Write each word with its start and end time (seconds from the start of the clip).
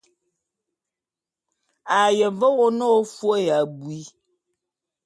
A 1.97 1.99
ye 2.17 2.27
ve 2.39 2.47
wo 2.57 2.67
n'a 2.77 2.85
ô 2.97 2.99
fôé 3.15 3.43
abui. 3.59 3.99